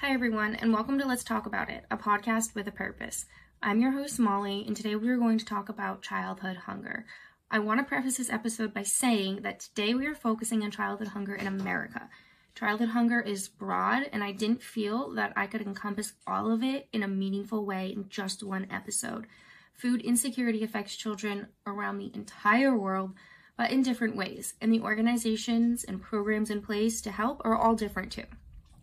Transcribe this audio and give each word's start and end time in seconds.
Hi, 0.00 0.14
everyone, 0.14 0.54
and 0.54 0.72
welcome 0.72 0.98
to 0.98 1.06
Let's 1.06 1.22
Talk 1.22 1.44
About 1.44 1.68
It, 1.68 1.84
a 1.90 1.96
podcast 1.98 2.54
with 2.54 2.66
a 2.66 2.72
purpose. 2.72 3.26
I'm 3.62 3.82
your 3.82 3.90
host, 3.90 4.18
Molly, 4.18 4.64
and 4.66 4.74
today 4.74 4.96
we 4.96 5.10
are 5.10 5.18
going 5.18 5.36
to 5.36 5.44
talk 5.44 5.68
about 5.68 6.00
childhood 6.00 6.56
hunger. 6.56 7.04
I 7.50 7.58
want 7.58 7.80
to 7.80 7.84
preface 7.84 8.16
this 8.16 8.30
episode 8.30 8.72
by 8.72 8.82
saying 8.82 9.42
that 9.42 9.60
today 9.60 9.92
we 9.92 10.06
are 10.06 10.14
focusing 10.14 10.62
on 10.62 10.70
childhood 10.70 11.08
hunger 11.08 11.34
in 11.34 11.46
America. 11.46 12.08
Childhood 12.54 12.88
hunger 12.88 13.20
is 13.20 13.48
broad, 13.48 14.08
and 14.10 14.24
I 14.24 14.32
didn't 14.32 14.62
feel 14.62 15.10
that 15.16 15.34
I 15.36 15.46
could 15.46 15.60
encompass 15.60 16.14
all 16.26 16.50
of 16.50 16.62
it 16.62 16.88
in 16.94 17.02
a 17.02 17.06
meaningful 17.06 17.66
way 17.66 17.92
in 17.92 18.08
just 18.08 18.42
one 18.42 18.68
episode. 18.70 19.26
Food 19.74 20.00
insecurity 20.00 20.64
affects 20.64 20.96
children 20.96 21.48
around 21.66 21.98
the 21.98 22.10
entire 22.14 22.74
world, 22.74 23.12
but 23.58 23.70
in 23.70 23.82
different 23.82 24.16
ways, 24.16 24.54
and 24.62 24.72
the 24.72 24.80
organizations 24.80 25.84
and 25.84 26.00
programs 26.00 26.48
in 26.48 26.62
place 26.62 27.02
to 27.02 27.10
help 27.10 27.42
are 27.44 27.54
all 27.54 27.74
different 27.74 28.12
too. 28.12 28.24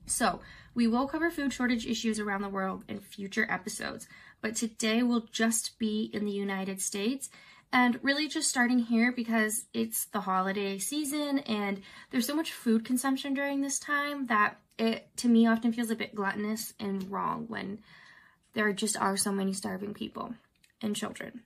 So, 0.07 0.39
we 0.77 0.85
will 0.85 1.07
cover 1.07 1.31
food 1.31 1.51
shortage 1.51 1.87
issues 1.87 2.19
around 2.19 2.43
the 2.43 2.49
world 2.49 2.83
in 2.87 2.99
future 2.99 3.47
episodes, 3.49 4.07
but 4.41 4.55
today 4.55 5.01
will 5.01 5.21
just 5.31 5.79
be 5.79 6.11
in 6.13 6.23
the 6.23 6.31
United 6.31 6.79
States 6.79 7.31
and 7.73 7.99
really 8.03 8.27
just 8.27 8.47
starting 8.47 8.77
here 8.77 9.11
because 9.11 9.65
it's 9.73 10.05
the 10.05 10.21
holiday 10.21 10.77
season 10.77 11.39
and 11.39 11.81
there's 12.11 12.27
so 12.27 12.35
much 12.35 12.51
food 12.51 12.85
consumption 12.85 13.33
during 13.33 13.61
this 13.61 13.79
time 13.79 14.27
that 14.27 14.59
it 14.77 15.09
to 15.17 15.27
me 15.27 15.47
often 15.47 15.73
feels 15.73 15.89
a 15.89 15.95
bit 15.95 16.13
gluttonous 16.13 16.75
and 16.79 17.09
wrong 17.09 17.45
when 17.47 17.79
there 18.53 18.71
just 18.71 18.95
are 18.97 19.17
so 19.17 19.31
many 19.31 19.53
starving 19.53 19.95
people 19.95 20.35
and 20.79 20.95
children. 20.95 21.41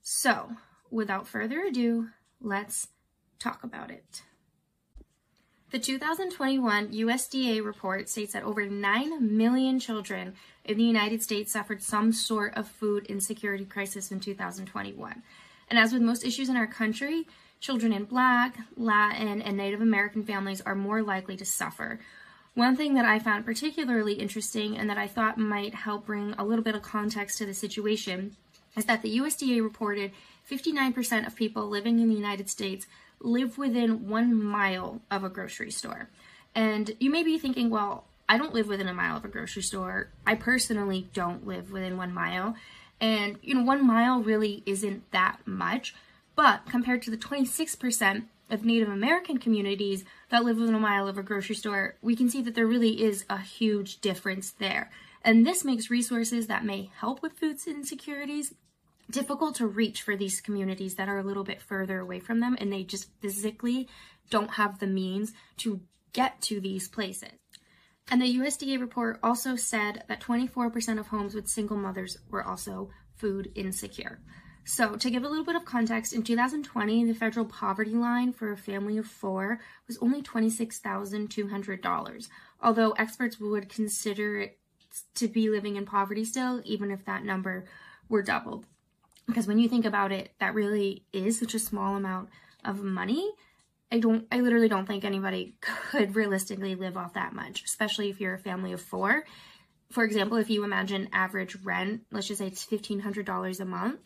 So, 0.00 0.52
without 0.90 1.28
further 1.28 1.64
ado, 1.64 2.08
let's 2.40 2.88
talk 3.38 3.62
about 3.62 3.90
it. 3.90 4.22
The 5.70 5.78
2021 5.78 6.92
USDA 6.92 7.62
report 7.62 8.08
states 8.08 8.32
that 8.32 8.42
over 8.42 8.64
9 8.64 9.36
million 9.36 9.78
children 9.78 10.34
in 10.64 10.78
the 10.78 10.84
United 10.84 11.22
States 11.22 11.52
suffered 11.52 11.82
some 11.82 12.10
sort 12.10 12.56
of 12.56 12.66
food 12.66 13.04
insecurity 13.04 13.66
crisis 13.66 14.10
in 14.10 14.18
2021. 14.18 15.22
And 15.68 15.78
as 15.78 15.92
with 15.92 16.00
most 16.00 16.24
issues 16.24 16.48
in 16.48 16.56
our 16.56 16.66
country, 16.66 17.26
children 17.60 17.92
in 17.92 18.04
Black, 18.04 18.56
Latin, 18.78 19.42
and 19.42 19.58
Native 19.58 19.82
American 19.82 20.24
families 20.24 20.62
are 20.62 20.74
more 20.74 21.02
likely 21.02 21.36
to 21.36 21.44
suffer. 21.44 22.00
One 22.54 22.74
thing 22.74 22.94
that 22.94 23.04
I 23.04 23.18
found 23.18 23.44
particularly 23.44 24.14
interesting 24.14 24.78
and 24.78 24.88
that 24.88 24.96
I 24.96 25.06
thought 25.06 25.36
might 25.36 25.74
help 25.74 26.06
bring 26.06 26.34
a 26.38 26.46
little 26.46 26.64
bit 26.64 26.76
of 26.76 26.82
context 26.82 27.36
to 27.38 27.46
the 27.46 27.52
situation 27.52 28.36
is 28.74 28.86
that 28.86 29.02
the 29.02 29.18
USDA 29.18 29.62
reported 29.62 30.12
59% 30.50 31.26
of 31.26 31.36
people 31.36 31.68
living 31.68 31.98
in 31.98 32.08
the 32.08 32.14
United 32.14 32.48
States 32.48 32.86
live 33.20 33.58
within 33.58 34.08
one 34.08 34.34
mile 34.42 35.00
of 35.10 35.24
a 35.24 35.28
grocery 35.28 35.70
store. 35.70 36.08
And 36.54 36.90
you 36.98 37.10
may 37.10 37.22
be 37.22 37.38
thinking, 37.38 37.70
well, 37.70 38.04
I 38.28 38.36
don't 38.36 38.54
live 38.54 38.68
within 38.68 38.88
a 38.88 38.94
mile 38.94 39.16
of 39.16 39.24
a 39.24 39.28
grocery 39.28 39.62
store. 39.62 40.08
I 40.26 40.34
personally 40.34 41.08
don't 41.14 41.46
live 41.46 41.70
within 41.70 41.96
one 41.96 42.12
mile. 42.12 42.56
And, 43.00 43.38
you 43.42 43.54
know, 43.54 43.62
one 43.62 43.86
mile 43.86 44.22
really 44.22 44.62
isn't 44.66 45.10
that 45.12 45.38
much. 45.46 45.94
But 46.36 46.66
compared 46.66 47.02
to 47.02 47.10
the 47.10 47.16
26% 47.16 48.24
of 48.50 48.64
Native 48.64 48.88
American 48.88 49.38
communities 49.38 50.04
that 50.30 50.44
live 50.44 50.58
within 50.58 50.74
a 50.74 50.80
mile 50.80 51.08
of 51.08 51.18
a 51.18 51.22
grocery 51.22 51.54
store, 51.54 51.96
we 52.02 52.16
can 52.16 52.28
see 52.28 52.42
that 52.42 52.54
there 52.54 52.66
really 52.66 53.02
is 53.02 53.24
a 53.28 53.38
huge 53.38 54.00
difference 54.00 54.50
there. 54.50 54.90
And 55.22 55.46
this 55.46 55.64
makes 55.64 55.90
resources 55.90 56.46
that 56.46 56.64
may 56.64 56.90
help 56.96 57.22
with 57.22 57.32
food 57.32 57.58
insecurities 57.66 58.54
difficult 59.10 59.54
to 59.56 59.66
reach 59.66 60.02
for 60.02 60.16
these 60.16 60.40
communities 60.40 60.94
that 60.96 61.08
are 61.08 61.18
a 61.18 61.24
little 61.24 61.44
bit 61.44 61.62
further 61.62 62.00
away 62.00 62.20
from 62.20 62.40
them 62.40 62.56
and 62.60 62.72
they 62.72 62.84
just 62.84 63.10
physically 63.20 63.88
don't 64.30 64.54
have 64.54 64.78
the 64.78 64.86
means 64.86 65.32
to 65.58 65.80
get 66.12 66.40
to 66.42 66.60
these 66.60 66.88
places. 66.88 67.30
And 68.10 68.22
the 68.22 68.38
USDA 68.38 68.80
report 68.80 69.18
also 69.22 69.54
said 69.56 70.04
that 70.08 70.20
24% 70.20 70.98
of 70.98 71.08
homes 71.08 71.34
with 71.34 71.48
single 71.48 71.76
mothers 71.76 72.16
were 72.30 72.42
also 72.42 72.88
food 73.16 73.52
insecure. 73.54 74.20
So, 74.64 74.96
to 74.96 75.10
give 75.10 75.24
a 75.24 75.28
little 75.28 75.44
bit 75.46 75.56
of 75.56 75.64
context, 75.64 76.12
in 76.12 76.22
2020, 76.22 77.06
the 77.06 77.14
federal 77.14 77.46
poverty 77.46 77.94
line 77.94 78.34
for 78.34 78.52
a 78.52 78.56
family 78.56 78.98
of 78.98 79.06
four 79.06 79.60
was 79.86 79.96
only 80.02 80.20
$26,200, 80.20 82.28
although 82.62 82.90
experts 82.92 83.40
would 83.40 83.70
consider 83.70 84.40
it 84.40 84.58
to 85.14 85.26
be 85.26 85.48
living 85.48 85.76
in 85.76 85.86
poverty 85.86 86.24
still, 86.24 86.60
even 86.64 86.90
if 86.90 87.06
that 87.06 87.24
number 87.24 87.64
were 88.10 88.22
doubled. 88.22 88.66
Because 89.28 89.46
when 89.46 89.58
you 89.58 89.68
think 89.68 89.84
about 89.84 90.10
it, 90.10 90.32
that 90.40 90.54
really 90.54 91.04
is 91.12 91.38
such 91.38 91.54
a 91.54 91.58
small 91.58 91.94
amount 91.94 92.30
of 92.64 92.82
money. 92.82 93.30
I 93.92 94.00
don't, 94.00 94.26
I 94.32 94.40
literally 94.40 94.68
don't 94.68 94.86
think 94.86 95.04
anybody 95.04 95.54
could 95.60 96.16
realistically 96.16 96.74
live 96.74 96.96
off 96.96 97.14
that 97.14 97.34
much, 97.34 97.62
especially 97.62 98.08
if 98.08 98.20
you're 98.20 98.34
a 98.34 98.38
family 98.38 98.72
of 98.72 98.80
four. 98.80 99.24
For 99.90 100.02
example, 100.04 100.38
if 100.38 100.50
you 100.50 100.64
imagine 100.64 101.10
average 101.12 101.56
rent, 101.62 102.02
let's 102.10 102.26
just 102.26 102.38
say 102.38 102.46
it's 102.46 102.66
$1,500 102.66 103.60
a 103.60 103.64
month, 103.64 104.00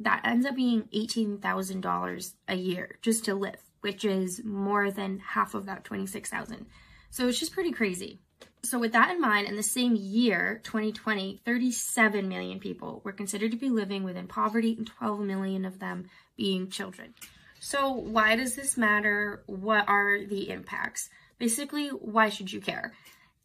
that 0.00 0.22
ends 0.24 0.46
up 0.46 0.54
being 0.54 0.84
$18,000 0.94 2.32
a 2.48 2.54
year 2.54 2.98
just 3.02 3.24
to 3.24 3.34
live, 3.34 3.60
which 3.80 4.04
is 4.04 4.42
more 4.44 4.90
than 4.90 5.18
half 5.18 5.54
of 5.54 5.66
that 5.66 5.84
26,000. 5.84 6.66
So 7.10 7.28
it's 7.28 7.40
just 7.40 7.52
pretty 7.52 7.72
crazy. 7.72 8.20
So, 8.64 8.78
with 8.78 8.92
that 8.92 9.12
in 9.12 9.20
mind, 9.20 9.46
in 9.46 9.56
the 9.56 9.62
same 9.62 9.94
year, 9.94 10.60
2020, 10.64 11.40
37 11.44 12.28
million 12.28 12.58
people 12.58 13.00
were 13.04 13.12
considered 13.12 13.52
to 13.52 13.56
be 13.56 13.70
living 13.70 14.02
within 14.02 14.26
poverty, 14.26 14.74
and 14.76 14.86
12 14.86 15.20
million 15.20 15.64
of 15.64 15.78
them 15.78 16.10
being 16.36 16.68
children. 16.68 17.14
So, 17.60 17.92
why 17.92 18.36
does 18.36 18.56
this 18.56 18.76
matter? 18.76 19.42
What 19.46 19.88
are 19.88 20.24
the 20.24 20.50
impacts? 20.50 21.08
Basically, 21.38 21.88
why 21.88 22.30
should 22.30 22.52
you 22.52 22.60
care? 22.60 22.94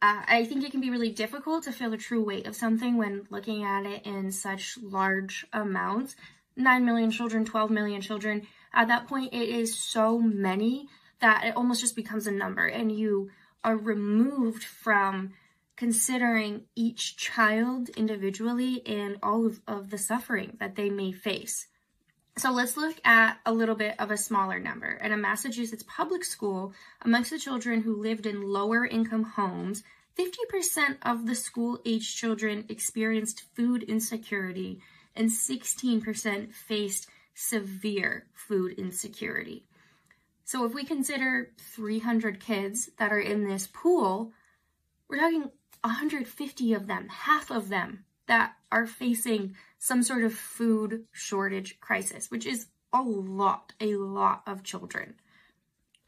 Uh, 0.01 0.21
I 0.27 0.45
think 0.45 0.63
it 0.63 0.71
can 0.71 0.81
be 0.81 0.89
really 0.89 1.11
difficult 1.11 1.63
to 1.63 1.71
feel 1.71 1.91
the 1.91 1.97
true 1.97 2.23
weight 2.23 2.45
of 2.45 2.55
something 2.55 2.97
when 2.97 3.25
looking 3.29 3.63
at 3.63 3.85
it 3.85 4.05
in 4.05 4.31
such 4.31 4.77
large 4.81 5.45
amounts. 5.53 6.15
9 6.57 6.85
million 6.85 7.09
children, 7.09 7.45
12 7.45 7.71
million 7.71 8.01
children. 8.01 8.47
At 8.73 8.87
that 8.89 9.07
point, 9.07 9.33
it 9.33 9.47
is 9.47 9.77
so 9.77 10.19
many 10.19 10.89
that 11.19 11.45
it 11.45 11.55
almost 11.55 11.81
just 11.81 11.95
becomes 11.95 12.27
a 12.27 12.31
number, 12.31 12.67
and 12.67 12.91
you 12.91 13.29
are 13.63 13.77
removed 13.77 14.63
from 14.63 15.33
considering 15.75 16.63
each 16.75 17.17
child 17.17 17.89
individually 17.89 18.85
and 18.85 19.17
all 19.23 19.45
of, 19.45 19.61
of 19.67 19.89
the 19.89 19.97
suffering 19.97 20.55
that 20.59 20.75
they 20.75 20.89
may 20.89 21.11
face. 21.11 21.67
So 22.37 22.51
let's 22.51 22.77
look 22.77 22.95
at 23.05 23.37
a 23.45 23.53
little 23.53 23.75
bit 23.75 23.95
of 23.99 24.09
a 24.09 24.17
smaller 24.17 24.59
number. 24.59 24.93
In 24.93 25.11
a 25.11 25.17
Massachusetts 25.17 25.83
public 25.87 26.23
school, 26.23 26.73
amongst 27.01 27.29
the 27.29 27.37
children 27.37 27.81
who 27.81 28.01
lived 28.01 28.25
in 28.25 28.41
lower 28.41 28.85
income 28.85 29.23
homes, 29.23 29.83
50% 30.17 30.97
of 31.01 31.25
the 31.25 31.35
school 31.35 31.79
age 31.85 32.15
children 32.15 32.65
experienced 32.69 33.43
food 33.55 33.83
insecurity 33.83 34.79
and 35.15 35.29
16% 35.29 36.53
faced 36.53 37.07
severe 37.35 38.25
food 38.33 38.73
insecurity. 38.79 39.63
So 40.45 40.65
if 40.65 40.73
we 40.73 40.83
consider 40.83 41.51
300 41.57 42.39
kids 42.39 42.89
that 42.97 43.11
are 43.11 43.19
in 43.19 43.47
this 43.47 43.67
pool, 43.67 44.33
we're 45.07 45.17
talking 45.17 45.49
150 45.83 46.73
of 46.73 46.87
them, 46.87 47.07
half 47.09 47.51
of 47.51 47.69
them 47.69 48.05
that 48.27 48.53
are 48.71 48.85
facing 48.85 49.55
some 49.79 50.03
sort 50.03 50.23
of 50.23 50.33
food 50.33 51.05
shortage 51.11 51.79
crisis, 51.79 52.31
which 52.31 52.45
is 52.45 52.67
a 52.93 53.01
lot, 53.01 53.73
a 53.79 53.95
lot 53.95 54.43
of 54.47 54.63
children. 54.63 55.15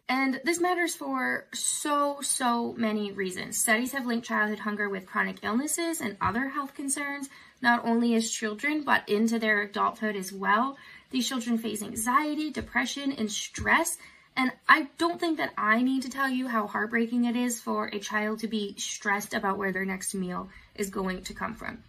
And 0.08 0.40
this 0.44 0.60
matters 0.60 0.96
for 0.96 1.48
so, 1.54 2.20
so 2.22 2.74
many 2.74 3.12
reasons. 3.12 3.58
Studies 3.58 3.92
have 3.94 4.06
linked 4.06 4.28
childhood 4.28 4.60
hunger 4.60 4.88
with 4.88 5.08
chronic 5.08 5.38
illnesses 5.44 6.00
and 6.00 6.16
other 6.22 6.50
health 6.50 6.76
concerns, 6.76 7.28
not 7.62 7.84
only 7.86 8.14
as 8.14 8.30
children, 8.30 8.84
but 8.84 9.10
into 9.10 9.40
their 9.40 9.64
adulthood 9.64 10.16
as 10.16 10.32
well. 10.32 10.78
These 11.10 11.28
children 11.28 11.58
face 11.58 11.82
anxiety, 11.82 12.52
depression, 12.52 13.14
and 13.14 13.32
stress 13.32 13.98
and 14.38 14.52
I 14.68 14.88
don't 14.98 15.20
think 15.20 15.38
that 15.38 15.54
I 15.58 15.82
need 15.82 16.04
to 16.04 16.10
tell 16.10 16.30
you 16.30 16.48
how 16.48 16.68
heartbreaking 16.68 17.26
it 17.26 17.36
is 17.36 17.60
for 17.62 17.88
a 17.88 18.00
child 18.00 18.40
to 18.40 18.48
be 18.48 18.76
stressed 18.78 19.34
about 19.34 19.58
where 19.58 19.72
their 19.72 19.86
next 19.86 20.14
meal 20.14 20.50
is 20.76 20.90
going 20.90 21.24
to 21.24 21.34
come 21.34 21.54
from. 21.54 21.84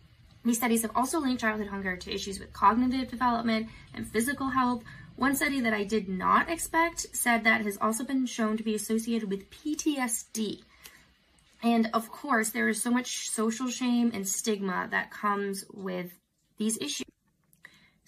These 0.44 0.58
studies 0.58 0.82
have 0.82 0.92
also 0.94 1.18
linked 1.18 1.40
childhood 1.40 1.66
hunger 1.66 1.96
to 1.96 2.14
issues 2.14 2.38
with 2.38 2.52
cognitive 2.52 3.10
development 3.10 3.68
and 3.94 4.06
physical 4.06 4.50
health. 4.50 4.84
One 5.16 5.34
study 5.34 5.60
that 5.60 5.74
I 5.74 5.82
did 5.82 6.08
not 6.08 6.48
expect 6.48 7.16
said 7.16 7.42
that 7.42 7.62
has 7.62 7.78
also 7.80 8.04
been 8.04 8.26
shown 8.26 8.56
to 8.56 8.62
be 8.62 8.76
associated 8.76 9.28
with 9.28 9.50
PTSD. 9.50 10.62
And 11.64 11.90
of 11.92 12.12
course, 12.12 12.50
there 12.50 12.68
is 12.68 12.80
so 12.80 12.92
much 12.92 13.28
social 13.30 13.68
shame 13.68 14.12
and 14.14 14.28
stigma 14.28 14.86
that 14.92 15.10
comes 15.10 15.64
with 15.72 16.12
these 16.58 16.78
issues. 16.78 17.06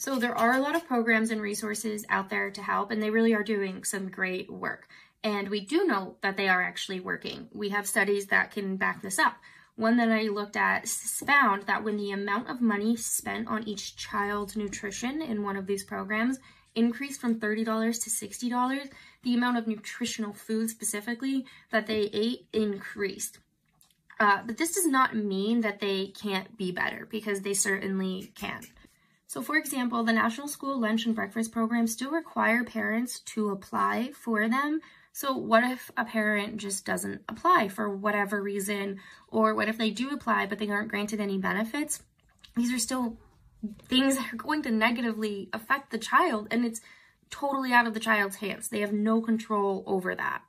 So 0.00 0.16
there 0.16 0.38
are 0.38 0.52
a 0.52 0.60
lot 0.60 0.76
of 0.76 0.86
programs 0.86 1.32
and 1.32 1.40
resources 1.40 2.06
out 2.08 2.30
there 2.30 2.52
to 2.52 2.62
help, 2.62 2.92
and 2.92 3.02
they 3.02 3.10
really 3.10 3.34
are 3.34 3.42
doing 3.42 3.82
some 3.82 4.08
great 4.08 4.48
work. 4.48 4.86
And 5.24 5.48
we 5.48 5.58
do 5.60 5.86
know 5.86 6.18
that 6.22 6.36
they 6.36 6.48
are 6.48 6.62
actually 6.62 7.00
working. 7.00 7.48
We 7.52 7.70
have 7.70 7.84
studies 7.84 8.26
that 8.26 8.52
can 8.52 8.76
back 8.76 9.02
this 9.02 9.18
up. 9.18 9.38
One 9.74 9.96
that 9.96 10.08
I 10.08 10.28
looked 10.28 10.56
at 10.56 10.88
found 10.88 11.64
that 11.64 11.82
when 11.82 11.96
the 11.96 12.12
amount 12.12 12.48
of 12.48 12.60
money 12.60 12.94
spent 12.94 13.48
on 13.48 13.66
each 13.66 13.96
child's 13.96 14.56
nutrition 14.56 15.20
in 15.20 15.42
one 15.42 15.56
of 15.56 15.66
these 15.66 15.82
programs 15.82 16.38
increased 16.76 17.20
from 17.20 17.40
$30 17.40 17.64
to 17.64 18.08
$60, 18.08 18.90
the 19.24 19.34
amount 19.34 19.58
of 19.58 19.66
nutritional 19.66 20.32
food 20.32 20.70
specifically 20.70 21.44
that 21.72 21.88
they 21.88 22.08
ate 22.12 22.46
increased. 22.52 23.38
Uh, 24.20 24.42
but 24.46 24.58
this 24.58 24.76
does 24.76 24.86
not 24.86 25.16
mean 25.16 25.62
that 25.62 25.80
they 25.80 26.06
can't 26.06 26.56
be 26.56 26.70
better 26.70 27.04
because 27.10 27.40
they 27.40 27.54
certainly 27.54 28.32
can. 28.36 28.62
So, 29.28 29.42
for 29.42 29.56
example, 29.56 30.02
the 30.04 30.12
National 30.14 30.48
School 30.48 30.80
Lunch 30.80 31.04
and 31.04 31.14
Breakfast 31.14 31.52
Program 31.52 31.86
still 31.86 32.10
require 32.10 32.64
parents 32.64 33.20
to 33.20 33.50
apply 33.50 34.12
for 34.18 34.48
them. 34.48 34.80
So, 35.12 35.36
what 35.36 35.64
if 35.64 35.90
a 35.98 36.06
parent 36.06 36.56
just 36.56 36.86
doesn't 36.86 37.20
apply 37.28 37.68
for 37.68 37.94
whatever 37.94 38.42
reason, 38.42 39.00
or 39.28 39.54
what 39.54 39.68
if 39.68 39.76
they 39.76 39.90
do 39.90 40.08
apply 40.08 40.46
but 40.46 40.58
they 40.58 40.70
aren't 40.70 40.88
granted 40.88 41.20
any 41.20 41.36
benefits? 41.36 42.02
These 42.56 42.72
are 42.72 42.78
still 42.78 43.18
things 43.84 44.16
that 44.16 44.32
are 44.32 44.36
going 44.36 44.62
to 44.62 44.70
negatively 44.70 45.50
affect 45.52 45.90
the 45.90 45.98
child, 45.98 46.48
and 46.50 46.64
it's 46.64 46.80
totally 47.28 47.70
out 47.70 47.86
of 47.86 47.92
the 47.92 48.00
child's 48.00 48.36
hands. 48.36 48.68
They 48.70 48.80
have 48.80 48.94
no 48.94 49.20
control 49.20 49.84
over 49.86 50.14
that. 50.14 50.40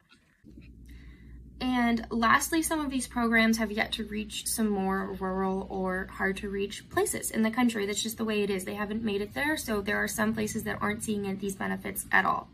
And 1.61 2.05
lastly, 2.09 2.61
some 2.61 2.79
of 2.79 2.89
these 2.89 3.07
programs 3.07 3.57
have 3.57 3.71
yet 3.71 3.91
to 3.93 4.05
reach 4.05 4.47
some 4.47 4.69
more 4.69 5.17
rural 5.19 5.67
or 5.69 6.07
hard 6.11 6.37
to 6.37 6.49
reach 6.49 6.87
places 6.89 7.31
in 7.31 7.41
the 7.41 7.51
country. 7.51 7.85
That's 7.85 8.01
just 8.01 8.17
the 8.17 8.23
way 8.23 8.43
it 8.43 8.49
is. 8.49 8.63
They 8.63 8.75
haven't 8.75 9.03
made 9.03 9.21
it 9.21 9.33
there, 9.33 9.57
so 9.57 9.81
there 9.81 9.97
are 9.97 10.07
some 10.07 10.33
places 10.33 10.63
that 10.63 10.77
aren't 10.81 11.03
seeing 11.03 11.37
these 11.37 11.55
benefits 11.55 12.05
at 12.11 12.25
all. 12.25 12.47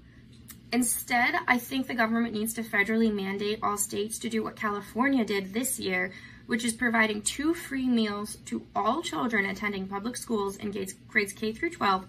Instead, 0.73 1.35
I 1.47 1.59
think 1.59 1.85
the 1.85 1.93
government 1.93 2.33
needs 2.33 2.53
to 2.55 2.63
federally 2.63 3.13
mandate 3.13 3.59
all 3.61 3.77
states 3.77 4.17
to 4.19 4.29
do 4.29 4.43
what 4.43 4.55
California 4.55 5.23
did 5.23 5.53
this 5.53 5.79
year, 5.79 6.11
which 6.47 6.65
is 6.65 6.73
providing 6.73 7.21
two 7.21 7.53
free 7.53 7.87
meals 7.87 8.37
to 8.45 8.65
all 8.75 9.01
children 9.01 9.45
attending 9.45 9.87
public 9.87 10.17
schools 10.17 10.57
in 10.57 10.71
grades 11.07 11.33
K 11.33 11.51
through 11.53 11.69
12, 11.69 12.05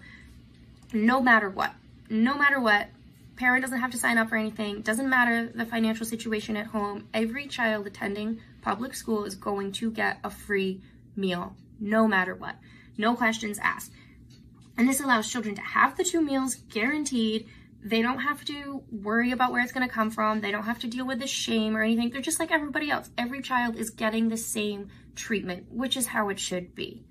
no 0.93 1.21
matter 1.21 1.49
what. 1.49 1.73
No 2.09 2.37
matter 2.37 2.59
what, 2.59 2.87
Parent 3.37 3.61
doesn't 3.63 3.79
have 3.79 3.91
to 3.91 3.97
sign 3.99 4.17
up 4.17 4.29
for 4.29 4.35
anything. 4.35 4.81
Doesn't 4.81 5.09
matter 5.09 5.51
the 5.53 5.65
financial 5.65 6.07
situation 6.07 6.57
at 6.57 6.65
home. 6.65 7.07
Every 7.13 7.45
child 7.45 7.85
attending 7.85 8.41
public 8.63 8.95
school 8.95 9.25
is 9.25 9.35
going 9.35 9.71
to 9.73 9.91
get 9.91 10.17
a 10.23 10.29
free 10.31 10.81
meal, 11.15 11.55
no 11.79 12.07
matter 12.07 12.33
what. 12.33 12.55
No 12.97 13.15
questions 13.15 13.59
asked. 13.61 13.91
And 14.75 14.89
this 14.89 15.01
allows 15.01 15.31
children 15.31 15.53
to 15.53 15.61
have 15.61 15.95
the 15.95 16.03
two 16.03 16.19
meals 16.21 16.55
guaranteed. 16.55 17.47
They 17.83 18.01
don't 18.01 18.19
have 18.19 18.43
to 18.45 18.83
worry 18.91 19.31
about 19.31 19.51
where 19.51 19.61
it's 19.61 19.71
going 19.71 19.87
to 19.87 19.93
come 19.93 20.09
from. 20.09 20.41
They 20.41 20.51
don't 20.51 20.63
have 20.63 20.79
to 20.79 20.87
deal 20.87 21.05
with 21.05 21.19
the 21.19 21.27
shame 21.27 21.77
or 21.77 21.83
anything. 21.83 22.09
They're 22.09 22.21
just 22.21 22.39
like 22.39 22.51
everybody 22.51 22.89
else. 22.89 23.11
Every 23.19 23.41
child 23.41 23.75
is 23.75 23.91
getting 23.91 24.29
the 24.29 24.37
same 24.37 24.89
treatment, 25.15 25.71
which 25.71 25.95
is 25.95 26.07
how 26.07 26.29
it 26.29 26.39
should 26.39 26.73
be. 26.73 27.03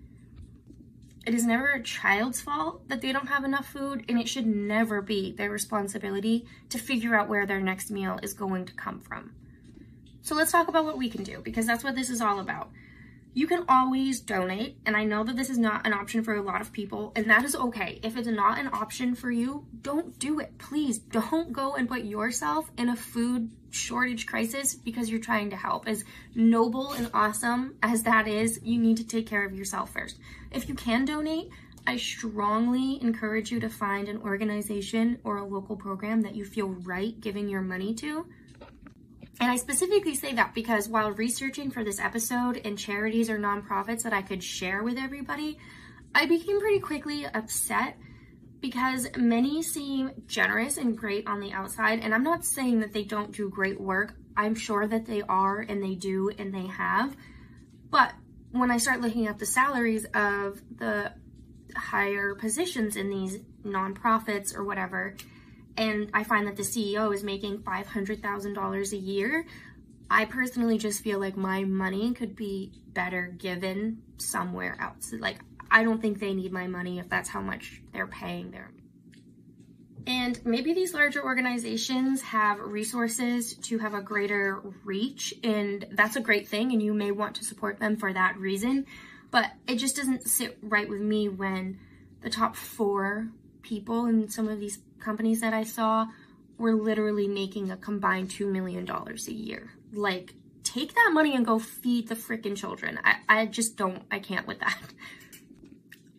It 1.27 1.35
is 1.35 1.45
never 1.45 1.73
a 1.73 1.83
child's 1.83 2.41
fault 2.41 2.89
that 2.89 3.01
they 3.01 3.11
don't 3.11 3.27
have 3.27 3.45
enough 3.45 3.67
food, 3.67 4.05
and 4.09 4.19
it 4.21 4.29
should 4.29 4.47
never 4.47 5.03
be 5.03 5.33
their 5.33 5.51
responsibility 5.51 6.47
to 6.69 6.79
figure 6.79 7.17
out 7.17 7.29
where 7.29 7.47
their 7.47 7.61
next 7.61 7.91
meal 7.91 8.21
is 8.23 8.33
going 8.33 8.65
to 8.67 8.75
come 8.75 9.01
from. 9.01 9.33
So 10.23 10.37
let's 10.37 10.53
talk 10.53 10.69
about 10.69 10.85
what 10.85 10.99
we 10.99 11.11
can 11.11 11.25
do, 11.25 11.41
because 11.43 11.67
that's 11.67 11.83
what 11.83 11.97
this 11.97 12.11
is 12.11 12.21
all 12.21 12.39
about. 12.39 12.71
You 13.37 13.47
can 13.47 13.67
always 13.69 14.21
donate, 14.21 14.79
and 14.87 14.97
I 14.97 15.05
know 15.05 15.23
that 15.23 15.37
this 15.37 15.51
is 15.51 15.59
not 15.59 15.87
an 15.87 15.93
option 15.93 16.25
for 16.25 16.35
a 16.35 16.41
lot 16.41 16.63
of 16.63 16.73
people, 16.73 17.13
and 17.15 17.29
that 17.29 17.45
is 17.45 17.55
okay. 17.55 18.01
If 18.03 18.17
it's 18.17 18.27
not 18.27 18.59
an 18.59 18.71
option 18.73 19.15
for 19.15 19.31
you, 19.31 19.67
don't 19.83 20.19
do 20.19 20.41
it. 20.41 20.57
Please 20.57 20.99
don't 20.99 21.53
go 21.53 21.75
and 21.75 21.87
put 21.87 22.05
yourself 22.05 22.71
in 22.79 22.89
a 22.89 22.97
food 22.97 23.51
shortage 23.69 24.25
crisis 24.25 24.75
because 24.75 25.11
you're 25.11 25.21
trying 25.21 25.51
to 25.51 25.57
help. 25.57 25.87
As 25.87 26.03
noble 26.35 26.95
and 26.95 27.11
awesome 27.13 27.75
as 27.83 28.05
that 28.05 28.27
is, 28.27 28.59
you 28.63 28.79
need 28.81 28.97
to 28.97 29.07
take 29.07 29.27
care 29.27 29.45
of 29.45 29.53
yourself 29.53 29.93
first. 29.93 30.19
If 30.51 30.67
you 30.67 30.75
can 30.75 31.05
donate, 31.05 31.51
I 31.87 31.99
strongly 31.99 32.99
encourage 33.03 33.53
you 33.53 33.61
to 33.61 33.69
find 33.69 34.09
an 34.09 34.23
organization 34.23 35.19
or 35.25 35.37
a 35.37 35.45
local 35.45 35.77
program 35.77 36.23
that 36.23 36.37
you 36.37 36.47
feel 36.47 36.69
right 36.69 37.21
giving 37.21 37.51
your 37.51 37.61
money 37.61 37.93
to 37.97 38.27
and 39.41 39.51
I 39.51 39.57
specifically 39.57 40.15
say 40.15 40.35
that 40.35 40.55
because 40.55 40.89
while 40.89 41.11
researching 41.13 41.71
for 41.71 41.85
this 41.85 42.01
episode 42.01 42.61
and 42.65 42.79
charities 42.79 43.29
or 43.29 43.39
nonprofits 43.39 44.03
that 44.03 44.13
I 44.13 44.23
could 44.23 44.43
share 44.43 44.83
with 44.83 44.97
everybody, 44.97 45.59
I 46.15 46.27
became 46.27 46.61
pretty 46.61 46.81
quickly 46.81 47.27
upset 47.27 47.99
because 48.61 49.09
many 49.17 49.63
seem 49.63 50.11
generous 50.27 50.79
and 50.79 50.97
great 50.97 51.27
on 51.27 51.41
the 51.41 51.53
outside. 51.53 52.01
And 52.01 52.15
I'm 52.15 52.23
not 52.23 52.45
saying 52.45 52.81
that 52.81 52.93
they 52.93 53.05
don't 53.05 53.33
do 53.33 53.51
great 53.51 53.79
work. 53.79 54.15
I'm 54.37 54.55
sure 54.55 54.87
that 54.87 55.07
they 55.07 55.23
are 55.23 55.61
and 55.61 55.83
they 55.83 55.95
do 55.95 56.31
and 56.39 56.55
they 56.55 56.67
have. 56.67 57.15
But 57.91 58.15
when 58.53 58.71
I 58.71 58.79
start 58.79 59.03
looking 59.03 59.27
at 59.27 59.39
the 59.39 59.47
salaries 59.47 60.07
of 60.15 60.63
the 60.75 61.13
higher 61.77 62.35
positions 62.35 62.97
in 62.97 63.11
these 63.11 63.39
nonprofits 63.65 64.57
or 64.57 64.65
whatever, 64.65 65.15
and 65.77 66.11
I 66.15 66.25
find 66.25 66.47
that 66.47 66.57
the 66.57 66.63
CEO 66.63 67.15
is 67.15 67.23
making 67.23 67.59
$500,000 67.59 68.93
a 68.93 68.97
year, 68.97 69.47
I 70.11 70.25
personally 70.25 70.79
just 70.79 71.03
feel 71.03 71.19
like 71.19 71.37
my 71.37 71.65
money 71.65 72.13
could 72.13 72.37
be 72.37 72.73
better 72.93 73.35
given 73.39 74.03
somewhere 74.19 74.77
else. 74.81 75.13
Like, 75.13 75.39
I 75.71 75.83
don't 75.83 76.01
think 76.01 76.21
they 76.21 76.33
need 76.33 76.53
my 76.53 76.67
money 76.67 76.99
if 76.99 77.09
that's 77.09 77.29
how 77.29 77.41
much 77.41 77.83
they're 77.93 78.07
paying 78.07 78.51
their 78.53 78.71
and 80.07 80.41
maybe 80.45 80.73
these 80.73 80.95
larger 80.95 81.23
organizations 81.25 82.23
have 82.23 82.61
resources 82.61 83.55
to 83.55 83.79
have 83.79 83.93
a 83.93 84.01
greater 84.01 84.63
reach, 84.85 85.35
and 85.43 85.85
that's 85.93 86.15
a 86.15 86.21
great 86.21 86.47
thing, 86.47 86.71
and 86.73 86.81
you 86.81 86.95
may 86.95 87.11
want 87.11 87.35
to 87.37 87.45
support 87.45 87.81
them 87.81 87.97
for 87.97 88.13
that 88.13 88.39
reason. 88.39 88.87
But 89.33 89.51
it 89.67 89.77
just 89.77 89.97
doesn't 89.97 90.29
sit 90.29 90.59
right 90.63 90.89
with 90.89 91.01
me 91.01 91.29
when 91.29 91.81
the 92.21 92.31
top 92.31 92.55
four 92.55 93.31
people 93.63 94.07
in 94.07 94.29
some 94.29 94.49
of 94.49 94.61
these 94.61 94.79
companies 95.01 95.41
that 95.41 95.53
I 95.53 95.65
saw 95.65 96.07
were 96.59 96.75
literally 96.75 97.29
making 97.29 97.71
a 97.71 97.77
combined 97.77 98.31
$2 98.31 98.51
million 98.51 98.89
a 98.91 99.31
year. 99.31 99.71
Like, 99.93 100.35
take 100.65 100.95
that 100.95 101.11
money 101.13 101.35
and 101.35 101.45
go 101.45 101.59
feed 101.59 102.09
the 102.09 102.15
freaking 102.15 102.57
children. 102.57 102.99
I, 103.05 103.17
I 103.29 103.47
just 103.47 103.77
don't, 103.77 104.03
I 104.11 104.19
can't 104.19 104.47
with 104.47 104.61
that. 104.61 104.79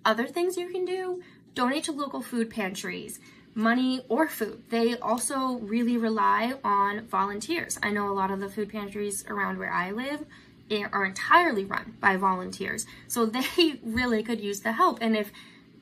Other 0.06 0.27
things 0.27 0.57
you 0.57 0.69
can 0.69 0.85
do 0.85 1.21
donate 1.53 1.83
to 1.85 1.91
local 1.91 2.21
food 2.21 2.51
pantries, 2.51 3.19
money 3.56 4.06
or 4.09 4.27
food. 4.27 4.62
They 4.69 4.95
also 5.00 5.57
really 5.57 5.97
rely 5.97 6.53
on 6.63 7.07
volunteers. 7.07 7.79
I 7.81 7.89
know 7.89 8.12
a 8.12 8.13
lot 8.13 8.29
of 8.29 8.39
the 8.39 8.47
food 8.47 8.69
pantries 8.69 9.25
around 9.27 9.57
where 9.57 9.74
I 9.74 9.89
live 9.89 10.24
eh, 10.69 10.83
are 10.91 11.03
entirely 11.03 11.65
run 11.65 11.97
by 12.00 12.15
volunteers. 12.15 12.85
So 13.07 13.25
they 13.25 13.79
really 13.83 14.21
could 14.21 14.39
use 14.39 14.59
the 14.59 14.74
help. 14.74 15.00
And 15.01 15.18
if 15.18 15.31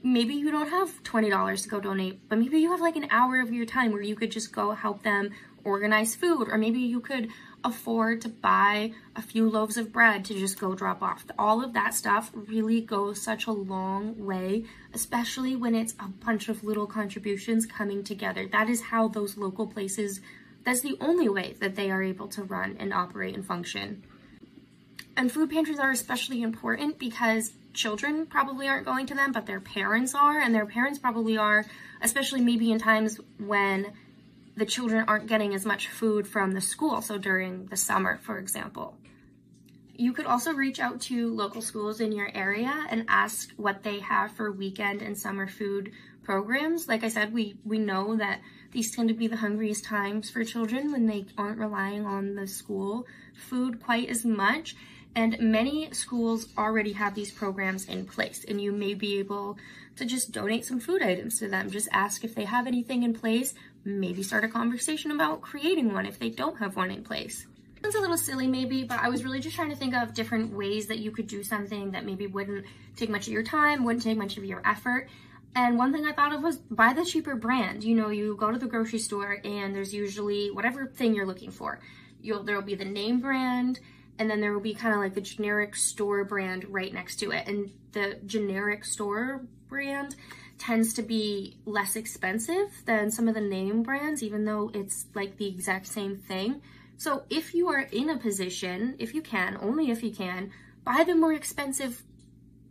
maybe 0.06 0.36
you 0.36 0.52
don't 0.52 0.69
have 0.69 1.02
$20 1.02 1.63
to 1.63 1.69
go 1.69 1.80
donate, 1.80 2.30
but 2.30 2.38
maybe 2.38 2.60
you 2.60 2.69
have 2.69 2.80
like 2.80 2.96
an 2.96 3.07
hour 3.10 3.40
of 3.40 3.52
your 3.52 3.66
time 3.66 3.92
where 3.92 4.04
you 4.04 4.16
could 4.16 4.30
just 4.30 4.52
go 4.52 4.72
help 4.72 5.02
them 5.02 5.31
organize 5.63 6.13
food, 6.16 6.48
or 6.48 6.60
maybe 6.60 6.80
you 6.80 7.00
could 7.00 7.28
afford 7.63 8.22
to 8.22 8.30
buy 8.30 8.94
a 9.16 9.22
few 9.24 9.50
loaves 9.50 9.78
of 9.78 9.92
bread 9.92 10.24
to 10.24 10.36
just 10.36 10.60
go 10.60 10.75
drop 10.75 11.02
off. 11.02 11.25
All 11.40 11.64
of 11.64 11.74
that 11.74 11.95
stuff 11.95 12.30
really 12.35 12.81
goes 12.81 13.19
such 13.19 13.47
a 13.47 13.52
long 13.52 14.24
way, 14.24 14.66
especially 14.94 15.56
when 15.56 15.74
it's 15.74 15.95
a 16.00 16.07
bunch 16.07 16.50
of 16.50 16.64
little 16.64 16.85
contributions 16.85 17.66
coming 17.66 18.04
together. 18.04 18.47
That 18.47 18.69
is 18.69 18.83
how 18.83 19.07
those 19.07 19.38
local 19.38 19.66
places, 19.66 20.21
that's 20.64 20.81
the 20.81 20.97
only 21.02 21.30
way 21.30 21.56
that 21.59 21.76
they 21.76 21.90
are 21.90 22.04
able 22.04 22.28
to 22.28 22.44
run 22.44 22.78
and 22.80 22.94
operate 22.94 23.33
and 23.33 23.44
function. 23.44 24.04
And 25.18 25.31
food 25.31 25.50
pantries 25.50 25.80
are 25.80 25.90
especially 25.90 26.44
important 26.44 27.00
because 27.00 27.54
children 27.75 28.25
probably 28.25 28.67
aren't 28.67 28.85
going 28.85 29.05
to 29.07 29.13
them, 29.13 29.31
but 29.31 29.45
their 29.45 29.59
parents 29.59 30.15
are, 30.15 30.39
and 30.39 30.55
their 30.55 30.65
parents 30.65 30.97
probably 30.97 31.37
are, 31.37 31.65
especially 32.01 32.41
maybe 32.41 32.71
in 32.71 32.79
times 32.79 33.19
when 33.37 33.94
the 34.57 34.65
children 34.65 35.05
aren't 35.07 35.27
getting 35.27 35.53
as 35.53 35.65
much 35.65 35.89
food 35.89 36.27
from 36.27 36.53
the 36.53 36.61
school, 36.61 37.01
so 37.01 37.17
during 37.17 37.65
the 37.67 37.77
summer, 37.77 38.17
for 38.17 38.39
example. 38.39 38.97
You 39.97 40.11
could 40.13 40.25
also 40.25 40.53
reach 40.53 40.79
out 40.79 41.01
to 41.01 41.33
local 41.33 41.61
schools 41.61 42.01
in 42.01 42.11
your 42.11 42.29
area 42.33 42.85
and 42.89 43.05
ask 43.07 43.51
what 43.55 43.83
they 43.83 43.99
have 43.99 44.31
for 44.31 44.51
weekend 44.51 45.01
and 45.01 45.17
summer 45.17 45.47
food 45.47 45.91
programs. 46.23 46.87
Like 46.87 47.03
I 47.03 47.09
said, 47.09 47.33
we, 47.33 47.55
we 47.63 47.79
know 47.79 48.17
that 48.17 48.41
these 48.71 48.94
tend 48.94 49.07
to 49.07 49.15
be 49.15 49.27
the 49.27 49.37
hungriest 49.37 49.85
times 49.85 50.29
for 50.29 50.44
children 50.44 50.91
when 50.91 51.05
they 51.05 51.25
aren't 51.37 51.59
relying 51.59 52.05
on 52.05 52.35
the 52.35 52.47
school 52.47 53.05
food 53.33 53.81
quite 53.81 54.09
as 54.09 54.25
much. 54.25 54.75
And 55.16 55.40
many 55.40 55.94
schools 55.94 56.50
already 56.57 56.92
have 56.94 57.16
these 57.16 57.31
programs 57.31 57.86
in 57.86 58.06
place, 58.06 58.44
and 58.48 58.60
you 58.60 58.74
may 58.74 58.94
be 58.94 59.18
able 59.19 59.57
to 59.95 60.06
just 60.06 60.34
donate 60.34 60.66
some 60.66 60.81
food 60.81 61.02
items 61.02 61.40
to 61.40 61.48
them. 61.48 61.69
Just 61.72 61.88
ask 61.92 62.26
if 62.26 62.36
they 62.36 62.44
have 62.44 62.68
anything 62.68 63.04
in 63.04 63.14
place, 63.14 63.54
maybe 63.86 64.24
start 64.24 64.44
a 64.44 64.50
conversation 64.50 65.12
about 65.12 65.42
creating 65.42 65.94
one 65.94 66.06
if 66.06 66.19
they 66.19 66.30
don't 66.30 66.57
have 66.60 66.76
one 66.76 66.92
in 66.92 67.04
place. 67.04 67.48
Sounds 67.81 67.95
a 67.95 68.02
little 68.02 68.18
silly 68.18 68.48
maybe, 68.48 68.84
but 68.84 69.00
I 69.00 69.10
was 69.10 69.24
really 69.24 69.40
just 69.40 69.56
trying 69.56 69.69
to 69.69 69.76
think 69.76 69.94
of 69.94 70.14
different 70.14 70.52
ways 70.52 70.88
that 70.88 71.00
you 71.00 71.12
could 71.12 71.28
do 71.28 71.44
something 71.44 71.92
that 71.92 72.04
maybe 72.04 72.28
wouldn't 72.28 72.66
take 72.95 73.10
much 73.10 73.28
of 73.28 73.34
your 73.34 73.44
time, 73.44 73.84
wouldn't 73.84 74.04
take 74.04 74.18
much 74.18 74.38
of 74.38 74.44
your 74.44 74.62
effort. 74.66 75.07
And 75.56 75.78
one 75.78 75.94
thing 75.94 76.06
I 76.06 76.12
thought 76.12 76.34
of 76.34 76.44
was 76.44 76.57
buy 76.57 76.94
the 76.94 77.06
cheaper 77.06 77.36
brand. 77.36 77.84
You 77.84 77.95
know, 77.95 78.10
you 78.10 78.36
go 78.38 78.52
to 78.52 78.57
the 78.57 78.68
grocery 78.68 79.00
store 79.00 79.40
and 79.45 79.74
there's 79.74 79.94
usually 79.94 80.52
whatever 80.52 80.88
thing 80.88 81.16
you're 81.16 81.26
looking 81.26 81.52
for. 81.52 81.80
You'll 82.22 82.44
there'll 82.44 82.62
be 82.62 82.76
the 82.76 82.86
name 82.86 83.22
brand, 83.22 83.80
and 84.18 84.30
then 84.30 84.42
there 84.42 84.54
will 84.54 84.62
be 84.62 84.74
kind 84.74 84.94
of 84.94 85.00
like 85.00 85.14
the 85.14 85.22
generic 85.22 85.76
store 85.76 86.24
brand 86.24 86.66
right 86.69 86.94
next 86.94 87.18
to 87.18 87.31
it. 87.31 87.48
And 87.48 87.72
the 87.92 88.19
generic 88.26 88.86
store 88.86 89.45
brand 89.68 90.16
tends 90.57 90.94
to 90.94 91.02
be 91.02 91.57
less 91.66 91.95
expensive 91.95 92.81
than 92.86 93.12
some 93.12 93.28
of 93.28 93.36
the 93.36 93.42
name 93.42 93.84
brands, 93.84 94.24
even 94.24 94.45
though 94.45 94.72
it's 94.74 95.06
like 95.14 95.38
the 95.38 95.48
exact 95.48 95.88
same 95.88 96.16
thing. 96.16 96.62
So 96.98 97.24
if 97.30 97.54
you 97.54 97.68
are 97.69 97.81
in 97.81 98.10
a 98.10 98.18
position, 98.18 98.95
if 99.00 99.14
you 99.14 99.22
can, 99.22 99.57
only 99.62 99.92
if 99.92 100.02
you 100.02 100.12
can, 100.12 100.52
buy 100.84 101.04
the 101.06 101.16
more 101.16 101.34
expensive 101.34 102.04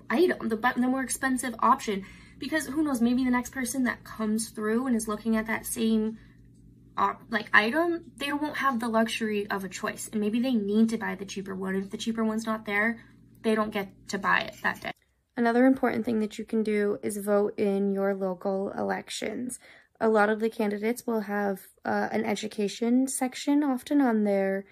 item, 0.09 0.49
the, 0.49 0.57
the 0.57 0.89
more 0.89 1.03
expensive 1.03 1.55
option, 1.59 2.07
because 2.39 2.67
who 2.67 2.83
knows, 2.83 3.01
maybe 3.01 3.25
the 3.25 3.31
next 3.31 3.51
person 3.51 3.85
that 3.85 4.03
comes 4.03 4.49
through 4.49 4.87
and 4.87 4.97
is 4.97 5.09
looking 5.09 5.37
at 5.37 5.47
that 5.47 5.67
same 5.67 6.19
like 7.31 7.49
item, 7.53 8.13
they 8.17 8.33
won't 8.33 8.57
have 8.59 8.81
the 8.81 8.89
luxury 8.89 9.49
of 9.51 9.65
a 9.65 9.69
choice, 9.69 10.09
and 10.13 10.21
maybe 10.21 10.41
they 10.41 10.55
need 10.55 10.89
to 10.91 10.97
buy 10.97 11.15
the 11.15 11.25
cheaper 11.25 11.55
one. 11.55 11.75
If 11.75 11.91
the 11.91 11.97
cheaper 11.97 12.25
one's 12.25 12.47
not 12.47 12.67
there, 12.67 13.01
they 13.43 13.55
don't 13.55 13.73
get 13.73 14.09
to 14.09 14.19
buy 14.19 14.41
it 14.41 14.55
that 14.63 14.81
day. 14.81 14.93
Another 15.37 15.67
important 15.67 16.05
thing 16.05 16.21
that 16.21 16.39
you 16.39 16.45
can 16.45 16.63
do 16.63 16.99
is 17.03 17.17
vote 17.17 17.59
in 17.59 17.93
your 17.93 18.15
local 18.15 18.71
elections. 18.71 19.59
A 20.01 20.09
lot 20.09 20.29
of 20.29 20.41
the 20.41 20.51
candidates 20.51 21.07
will 21.07 21.23
have 21.23 21.67
uh, 21.85 22.09
an 22.13 22.25
education 22.25 23.09
section 23.09 23.63
often 23.65 24.01
on 24.01 24.25
their 24.25 24.65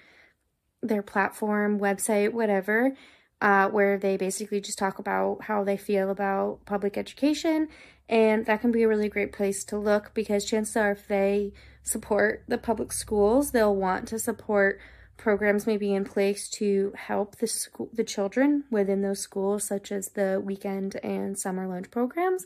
their 0.84 1.02
platform, 1.02 1.78
website, 1.78 2.32
whatever, 2.32 2.96
uh, 3.42 3.68
where 3.68 3.98
they 3.98 4.16
basically 4.16 4.60
just 4.60 4.78
talk 4.78 5.00
about 5.00 5.42
how 5.42 5.64
they 5.64 5.76
feel 5.76 6.10
about 6.10 6.64
public 6.64 6.96
education. 6.96 7.68
And 8.08 8.46
that 8.46 8.60
can 8.60 8.70
be 8.70 8.84
a 8.84 8.88
really 8.88 9.08
great 9.08 9.32
place 9.32 9.64
to 9.64 9.76
look 9.76 10.14
because 10.14 10.44
chances 10.44 10.76
are 10.76 10.92
if 10.92 11.08
they 11.08 11.52
support 11.82 12.44
the 12.46 12.56
public 12.56 12.92
schools, 12.92 13.50
they'll 13.50 13.74
want 13.74 14.06
to 14.08 14.18
support 14.20 14.78
programs 15.16 15.66
may 15.66 15.76
be 15.76 15.92
in 15.92 16.04
place 16.04 16.48
to 16.48 16.92
help 16.96 17.36
the 17.36 17.46
school 17.46 17.88
the 17.92 18.02
children 18.02 18.64
within 18.70 19.02
those 19.02 19.20
schools 19.20 19.66
such 19.66 19.92
as 19.92 20.08
the 20.10 20.40
weekend 20.44 20.96
and 21.04 21.38
summer 21.38 21.68
lunch 21.68 21.90
programs 21.92 22.44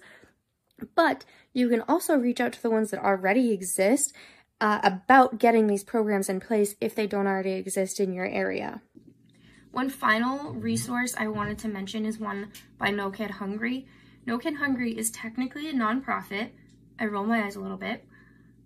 but 0.94 1.24
you 1.54 1.70
can 1.70 1.80
also 1.88 2.16
reach 2.16 2.40
out 2.40 2.52
to 2.52 2.60
the 2.60 2.68
ones 2.68 2.90
that 2.90 3.02
already 3.02 3.50
exist 3.50 4.12
uh, 4.60 4.80
about 4.82 5.38
getting 5.38 5.68
these 5.68 5.84
programs 5.84 6.28
in 6.28 6.38
place 6.38 6.74
if 6.80 6.94
they 6.94 7.06
don't 7.06 7.28
already 7.28 7.52
exist 7.52 7.98
in 7.98 8.12
your 8.12 8.26
area 8.26 8.82
one 9.76 9.90
final 9.90 10.54
resource 10.54 11.14
I 11.18 11.28
wanted 11.28 11.58
to 11.58 11.68
mention 11.68 12.06
is 12.06 12.18
one 12.18 12.50
by 12.78 12.90
No 12.90 13.10
Kid 13.10 13.32
Hungry. 13.32 13.86
No 14.24 14.38
Kid 14.38 14.54
Hungry 14.54 14.96
is 14.96 15.10
technically 15.10 15.68
a 15.68 15.74
nonprofit. 15.74 16.48
I 16.98 17.04
roll 17.04 17.26
my 17.26 17.44
eyes 17.44 17.56
a 17.56 17.60
little 17.60 17.76
bit. 17.76 18.02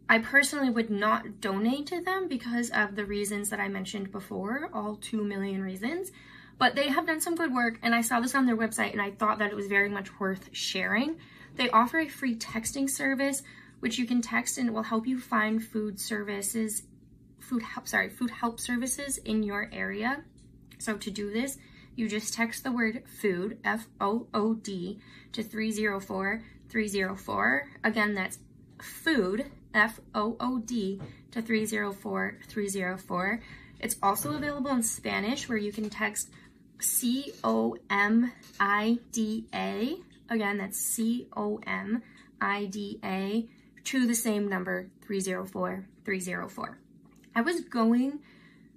I 0.09 0.19
personally 0.19 0.71
would 0.71 0.89
not 0.89 1.41
donate 1.41 1.89
to 1.89 2.01
them 2.01 2.29
because 2.29 2.71
of 2.71 2.95
the 2.95 3.05
reasons 3.05 3.51
that 3.51 3.59
I 3.59 3.67
mentioned 3.67 4.13
before, 4.13 4.71
all 4.73 4.95
2 4.95 5.25
million 5.25 5.63
reasons. 5.63 6.13
But 6.59 6.77
they 6.77 6.91
have 6.91 7.09
done 7.09 7.21
some 7.21 7.35
good 7.35 7.53
work, 7.53 7.81
and 7.83 7.93
I 7.93 8.03
saw 8.03 8.21
this 8.21 8.37
on 8.37 8.47
their 8.47 8.57
website, 8.57 8.93
and 8.93 9.03
I 9.03 9.11
thought 9.11 9.41
that 9.41 9.51
it 9.51 9.57
was 9.57 9.67
very 9.67 9.89
much 9.89 10.21
worth 10.21 10.51
sharing. 10.53 11.17
They 11.57 11.71
offer 11.71 11.99
a 11.99 12.09
free 12.09 12.37
texting 12.37 12.89
service, 12.89 13.43
which 13.81 13.99
you 13.99 14.07
can 14.07 14.23
text 14.23 14.59
and 14.59 14.69
it 14.69 14.73
will 14.73 14.85
help 14.85 15.09
you 15.09 15.19
find 15.19 15.61
food 15.61 15.99
services, 15.99 16.85
food 17.41 17.65
help, 17.65 17.89
sorry, 17.89 18.11
food 18.11 18.31
help 18.31 18.61
services 18.61 19.19
in 19.19 19.43
your 19.43 19.69
area. 19.73 20.23
So 20.81 20.97
to 20.97 21.11
do 21.11 21.31
this, 21.31 21.59
you 21.95 22.09
just 22.09 22.35
text 22.35 22.65
the 22.65 22.73
word 22.73 23.05
food, 23.21 23.59
F-O-O-D, 23.65 24.99
to 25.33 25.45
304-304. 25.45 27.61
Again, 27.85 28.15
that's 28.15 28.39
food, 28.81 29.45
F-O-O-D, 29.75 31.01
to 31.33 31.43
304-304. 31.43 33.41
It's 33.81 33.97
also 34.03 34.35
available 34.35 34.71
in 34.71 34.83
Spanish 34.83 35.47
where 35.49 35.59
you 35.59 35.73
can 35.73 35.91
text 35.91 36.31
C-O-M-I-D-A. 36.81 37.77
Again, 40.31 40.59
that's 40.59 40.81
C-O-M-I-D-A 40.81 42.01
to 43.85 44.07
the 44.07 44.15
same 44.15 44.49
number, 44.49 44.89
304-304. 45.09 46.75
I 47.35 47.41
was 47.43 47.61
going 47.63 48.21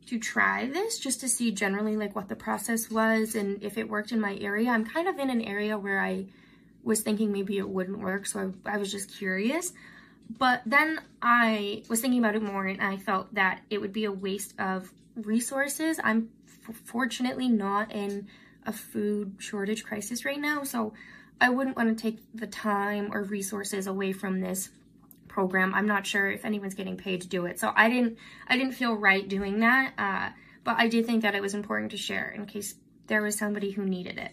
to 0.08 0.20
try 0.20 0.68
this 0.68 1.00
just 1.00 1.20
to 1.22 1.30
see 1.30 1.52
generally 1.52 1.96
like 1.96 2.16
what 2.16 2.30
the 2.30 2.36
process 2.36 2.90
was 2.90 3.36
and 3.36 3.62
if 3.64 3.78
it 3.78 3.90
worked 3.90 4.12
in 4.12 4.20
my 4.20 4.38
area. 4.42 4.70
I'm 4.70 4.86
kind 4.86 5.08
of 5.08 5.20
in 5.20 5.30
an 5.30 5.42
area 5.42 5.78
where 5.78 6.00
I 6.00 6.26
was 6.84 7.02
thinking 7.02 7.32
maybe 7.32 7.58
it 7.58 7.68
wouldn't 7.68 8.00
work, 8.00 8.26
so 8.26 8.54
I, 8.66 8.74
I 8.74 8.78
was 8.78 8.92
just 8.92 9.18
curious. 9.18 9.74
But 10.38 10.62
then 10.66 11.00
I 11.22 11.84
was 11.90 12.02
thinking 12.02 12.20
about 12.20 12.36
it 12.36 12.44
more 12.44 12.66
and 12.66 12.82
I 12.82 12.98
felt 12.98 13.34
that 13.34 13.62
it 13.70 13.80
would 13.80 13.94
be 13.94 14.06
a 14.06 14.12
waste 14.12 14.54
of 14.60 14.92
resources. 15.16 16.00
I'm 16.04 16.30
fortunately 16.86 17.50
not 17.50 17.92
in 17.92 18.28
a 18.66 18.72
food 18.72 19.36
shortage 19.40 19.84
crisis 19.84 20.26
right 20.26 20.40
now, 20.40 20.64
so 20.64 20.94
I 21.42 21.50
wouldn't 21.50 21.76
want 21.76 21.96
to 21.98 22.02
take 22.02 22.20
the 22.34 22.48
time 22.48 23.10
or 23.14 23.24
resources 23.24 23.88
away 23.88 24.14
from 24.14 24.40
this 24.40 24.70
program. 25.34 25.74
I'm 25.74 25.88
not 25.88 26.06
sure 26.06 26.30
if 26.32 26.46
anyone's 26.46 26.76
getting 26.76 26.96
paid 26.96 27.22
to 27.22 27.28
do 27.28 27.46
it. 27.46 27.60
So 27.60 27.74
I 27.76 27.90
didn't 27.90 28.18
I 28.48 28.56
didn't 28.56 28.74
feel 28.74 28.94
right 28.94 29.28
doing 29.28 29.60
that. 29.60 29.94
Uh, 29.98 30.30
but 30.64 30.76
I 30.78 30.88
do 30.88 31.04
think 31.04 31.24
that 31.24 31.36
it 31.36 31.42
was 31.42 31.54
important 31.54 31.92
to 31.92 31.98
share 31.98 32.30
in 32.30 32.46
case 32.46 32.76
there 33.08 33.22
was 33.22 33.38
somebody 33.38 33.72
who 33.72 33.84
needed 33.84 34.18
it. 34.18 34.32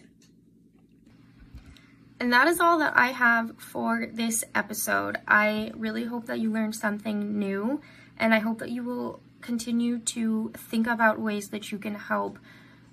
And 2.19 2.31
that 2.31 2.47
is 2.47 2.59
all 2.59 2.77
that 2.79 2.95
I 2.95 3.07
have 3.07 3.57
for 3.57 4.05
this 4.13 4.43
episode. 4.53 5.17
I 5.27 5.71
really 5.75 6.05
hope 6.05 6.27
that 6.27 6.39
you 6.39 6.51
learned 6.51 6.75
something 6.75 7.39
new 7.39 7.81
and 8.17 8.33
I 8.33 8.39
hope 8.39 8.59
that 8.59 8.69
you 8.69 8.83
will 8.83 9.21
continue 9.41 9.97
to 9.97 10.53
think 10.55 10.85
about 10.85 11.19
ways 11.19 11.49
that 11.49 11.71
you 11.71 11.79
can 11.79 11.95
help 11.95 12.37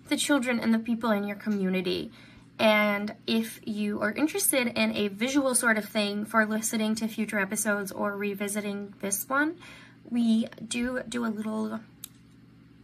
the 0.09 0.17
children 0.17 0.59
and 0.59 0.73
the 0.73 0.79
people 0.79 1.11
in 1.11 1.25
your 1.25 1.37
community. 1.37 2.11
And 2.59 3.15
if 3.27 3.61
you 3.65 4.01
are 4.03 4.13
interested 4.13 4.67
in 4.67 4.97
a 4.97 5.09
visual 5.09 5.55
sort 5.55 5.79
of 5.79 5.85
thing 5.85 6.25
for 6.25 6.45
listening 6.45 6.95
to 6.97 7.07
future 7.07 7.39
episodes 7.39 7.93
or 7.93 8.17
revisiting 8.17 8.95
this 9.01 9.29
one, 9.29 9.57
we 10.11 10.49
do 10.67 11.03
do 11.09 11.25
a 11.25 11.29
little 11.29 11.81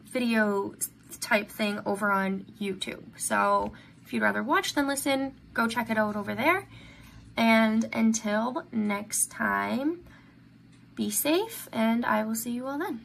video 0.04 0.74
type 1.20 1.50
thing 1.50 1.80
over 1.84 2.12
on 2.12 2.46
YouTube. 2.60 3.02
So 3.16 3.72
if 4.04 4.12
you'd 4.12 4.22
rather 4.22 4.42
watch 4.42 4.74
than 4.74 4.86
listen, 4.86 5.34
go 5.54 5.66
check 5.66 5.90
it 5.90 5.98
out 5.98 6.14
over 6.14 6.34
there. 6.34 6.68
And 7.36 7.88
until 7.92 8.64
next 8.70 9.30
time, 9.30 10.04
be 10.94 11.10
safe, 11.10 11.68
and 11.72 12.06
I 12.06 12.22
will 12.22 12.36
see 12.36 12.52
you 12.52 12.66
all 12.66 12.78
then. 12.78 13.00